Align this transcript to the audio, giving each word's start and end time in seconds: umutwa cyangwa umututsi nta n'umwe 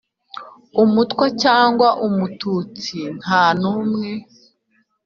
umutwa 0.83 1.25
cyangwa 1.43 1.87
umututsi 2.07 2.97
nta 3.19 3.43
n'umwe 3.59 4.09